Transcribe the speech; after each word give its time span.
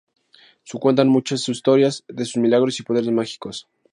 Se 0.63 0.79
cuentan 0.79 1.09
muchas 1.09 1.47
historias 1.47 2.03
de 2.07 2.25
sus 2.25 2.37
milagros 2.41 2.79
y 2.79 2.83
poderes 2.83 3.11
mágicos. 3.11 3.67